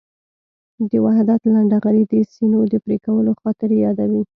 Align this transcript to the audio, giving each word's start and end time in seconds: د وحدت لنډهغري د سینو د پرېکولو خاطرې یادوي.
د 0.89 0.91
وحدت 1.05 1.41
لنډهغري 1.53 2.03
د 2.11 2.13
سینو 2.33 2.61
د 2.71 2.75
پرېکولو 2.85 3.31
خاطرې 3.41 3.77
یادوي. 3.85 4.21